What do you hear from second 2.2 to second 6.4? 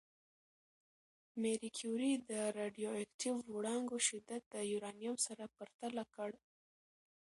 د راډیواکټیف وړانګو شدت د یورانیم سره پرتله کړ.